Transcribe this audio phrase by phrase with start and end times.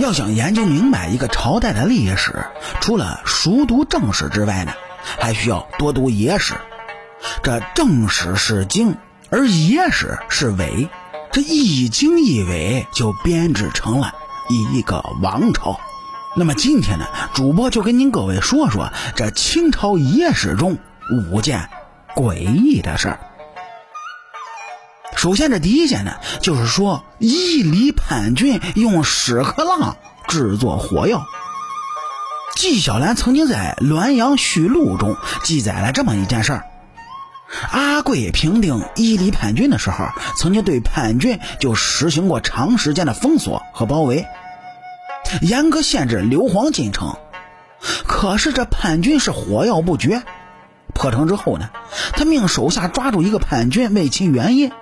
[0.00, 2.46] 要想研究明白一个朝代的历史，
[2.80, 4.72] 除了熟读正史之外呢，
[5.18, 6.54] 还需要多读野史。
[7.42, 8.96] 这正史是经，
[9.28, 10.88] 而野史是伪，
[11.32, 14.14] 这一经一伪就编织成了
[14.48, 15.78] 一个王朝。
[16.36, 20.78] 那么今天呢，主播就跟您各位说说这清朝野史中
[21.30, 21.68] 五件
[22.14, 23.20] 诡异的事儿。
[25.20, 31.26] 首先，这第一件呢，就是说伊犁叛军用屎壳郎制作火药。
[32.56, 36.64] 纪晓岚曾经在《滦阳序录》中记载了这么一件事儿：
[37.70, 40.06] 阿贵平定伊犁叛军的时候，
[40.38, 44.24] 曾经对叛军就实行过长时间的封锁和包围。
[45.42, 47.14] 严格限制硫磺进城，
[48.06, 50.22] 可是这叛军是火药不绝。
[50.94, 51.68] 破城之后呢，
[52.14, 54.72] 他命手下抓住一个叛军，问其原因。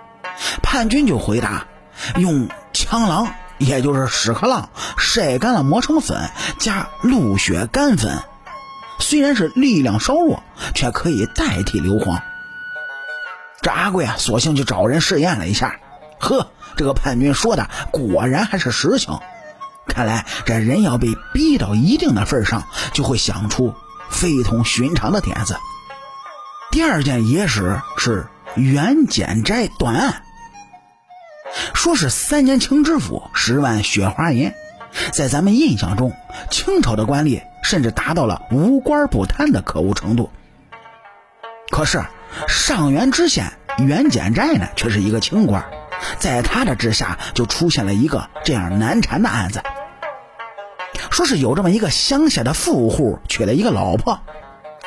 [0.63, 1.67] 叛军就回答：
[2.17, 8.23] 用蜣螂，也就是屎壳郎，晒干了磨成粉，加鹿血干粉，
[8.99, 10.43] 虽然是力量稍弱，
[10.75, 12.21] 却可以代替硫磺。
[13.61, 15.81] 这阿贵啊，索性就找人试验了一下，
[16.21, 19.19] 呵，这个叛军说的果然还是实情。
[19.87, 23.75] 看来这人要被逼到一定的份上，就会想出
[24.11, 25.57] 非同寻常的点子。
[26.71, 30.23] 第二件野史是袁简斋断案，
[31.75, 34.53] 说是三年清知府十万雪花银。
[35.13, 36.13] 在咱们印象中，
[36.51, 40.31] 清朝的官吏甚至达到了无官不贪的可恶程度。
[41.71, 42.03] 可是
[42.49, 45.65] 上元知县袁简斋呢，却是一个清官，
[46.19, 49.63] 在他的治下就出现了一个这样难缠的案子。
[51.11, 54.21] 说是有这么一个乡下的富户娶了一个老婆，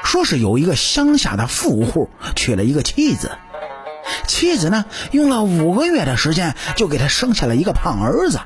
[0.03, 3.31] 说是有一个乡下的富户娶了一个妻子，
[4.31, 8.39] 妻子呢用了五个月的时间就给他生下了一个胖儿子，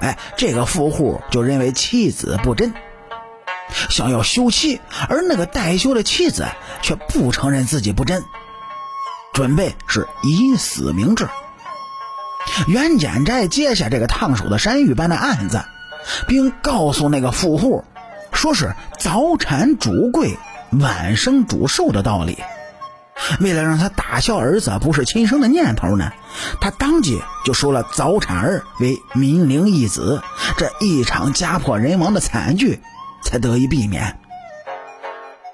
[0.00, 2.74] 哎，这个富户就认为妻子不贞，
[3.88, 6.46] 想要休妻，而那个待休的妻子
[6.82, 8.22] 却不承认自己不贞，
[9.32, 11.26] 准备是以死明志。
[12.68, 15.64] 袁简斋接下这个烫手的山芋般的案子。
[16.28, 17.84] 并告诉那个富户，
[18.32, 20.38] 说是早产主贵，
[20.70, 22.38] 晚生主寿的道理。
[23.40, 26.12] 为了让他打消儿子不是亲生的念头呢，
[26.60, 30.22] 他当即就收了早产儿为民灵义子，
[30.56, 32.80] 这一场家破人亡的惨剧
[33.22, 34.18] 才得以避免。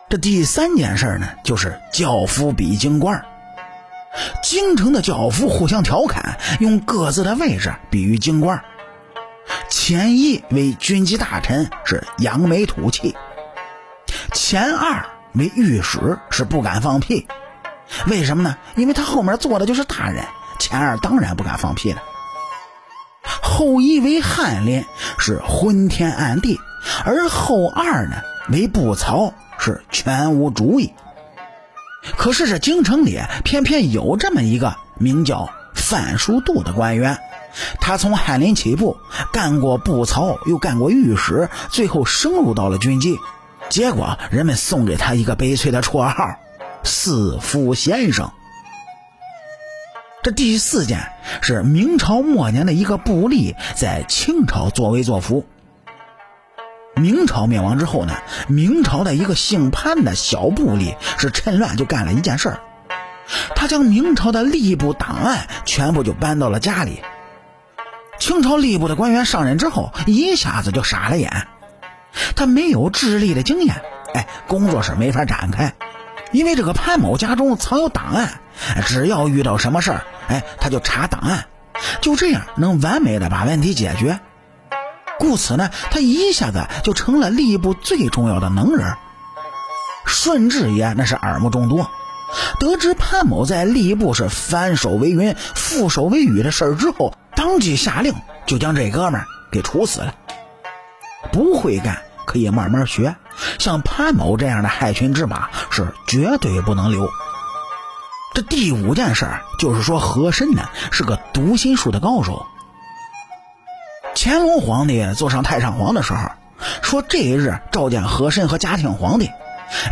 [0.09, 3.25] 这第三件事呢，就是教夫比京官
[4.43, 8.62] 京城的教夫互相调侃，用各自的位置比喻京官
[9.71, 13.15] 前一为军机大臣，是扬眉吐气；
[14.34, 17.27] 前二为御史，是不敢放屁。
[18.06, 18.56] 为什么呢？
[18.76, 20.25] 因为他后面坐的就是大人，
[20.58, 22.03] 前二当然不敢放屁了。
[23.42, 24.84] 后一为翰林，
[25.19, 26.56] 是昏天暗地；
[27.04, 28.16] 而后二呢，
[28.48, 30.92] 为布曹，是全无主意。
[32.16, 37.19] 可是这京城里偏偏有这么一个名叫范书度的官员。
[37.80, 38.97] 他从翰林起步，
[39.32, 43.19] 干过布曹，又干过御史，最后升入到了军机。
[43.69, 46.36] 结果人们送给他一个悲催的绰号
[46.84, 48.31] “四夫先生”。
[50.22, 55.44] 这第四件是明朝末年的一个部吏在清朝作威作福。
[56.94, 58.15] 明朝灭亡之后呢，
[58.48, 62.60] 明朝的一个姓潘的小部吏是趁乱就干了一件事儿，
[63.56, 67.03] 他将明朝的吏部档案全部就搬到了家里。
[68.19, 71.48] 清朝吏部的官员上任之后，一下子就傻了眼。
[72.37, 73.82] 他没有治吏的经验，
[74.15, 75.75] 哎，工作是没法展开。
[76.32, 78.41] 因为这个潘某家中藏有档案，
[78.87, 81.47] 只要遇到什么事儿，哎，他就查档案，
[82.00, 84.19] 就这样能完美的把问题解决。
[85.19, 88.94] 故此呢，他一下子就成了吏部最重要的能人。
[90.04, 91.88] 顺治爷那是耳目众多，
[92.59, 97.15] 得知潘某在吏部是翻手为云，覆手为雨的事儿之后。
[97.34, 98.15] 当即下令，
[98.47, 100.15] 就将这哥们儿给处死了。
[101.33, 103.16] 不会干可以慢慢学，
[103.62, 107.09] 像潘某这样的害群之马是绝对不能留。
[108.34, 112.44] 这第五件事就是说，和珅呢是个读心术的高手。
[114.16, 116.30] 乾隆皇帝坐上太上皇的时候，
[116.82, 119.30] 说这一日召见和珅和嘉庆皇帝，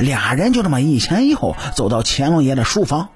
[0.00, 3.10] 俩人就这么一前一后走到乾隆爷的书房，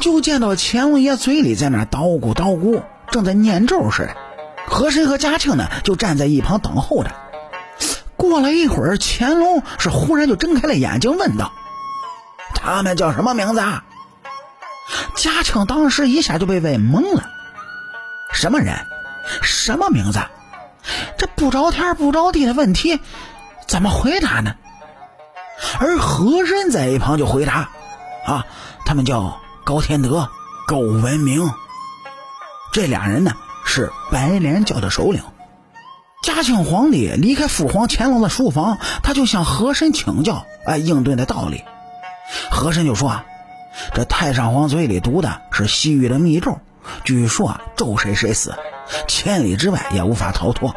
[0.00, 2.82] 就见到乾隆爷嘴里在那叨咕叨咕。
[3.10, 4.16] 正在念咒似的，
[4.66, 7.10] 和珅和嘉庆呢就站在一旁等候着。
[8.28, 11.52] 过了一会儿，乾隆是忽然就睁开了眼睛，问道
[12.54, 13.62] ：“他们叫什么名字？”
[15.16, 17.28] 嘉庆当时一下就被问懵了
[18.32, 18.74] ：“什么人？
[19.42, 20.20] 什么名字？
[21.16, 23.00] 这不着天不着地的问题，
[23.66, 24.54] 怎么回答呢？
[25.78, 27.70] 而和珅在一旁就回答
[28.26, 28.46] ：“啊，
[28.84, 30.28] 他们叫高天德、
[30.66, 31.52] 苟文明，
[32.72, 33.32] 这俩人呢
[33.64, 35.22] 是白莲教的首领。”
[36.22, 41.64] 嘉庆皇帝离开父皇乾隆的书房，他就向和珅请教哎应对的道理。
[42.48, 43.26] 和珅就说：“啊，
[43.92, 46.60] 这太上皇嘴里读的是西域的密咒，
[47.02, 48.54] 据说啊咒谁谁死，
[49.08, 50.76] 千里之外也无法逃脱。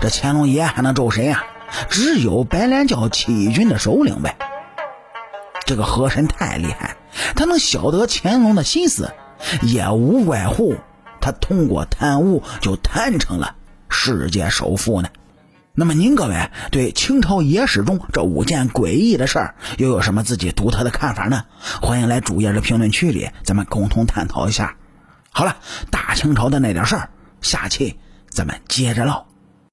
[0.00, 1.44] 这乾隆爷还能咒谁呀？
[1.88, 4.36] 只有白莲教起义军的首领呗。
[5.64, 6.96] 这个和珅太厉害，
[7.36, 9.14] 他能晓得乾隆的心思，
[9.62, 10.74] 也无外乎
[11.20, 13.54] 他通过贪污就贪成了
[13.92, 15.08] 世界首富呢。”
[15.74, 21.44] 那么您各位对清朝野史中这五件诡异的事儿又有什么自己独特的看法呢？
[21.80, 24.76] 欢迎来主页的评论区里，咱们共同探讨一下。
[25.30, 25.56] 好了，
[25.90, 27.08] 大清朝的那点事儿，
[27.40, 27.98] 下期
[28.28, 29.31] 咱们接着唠。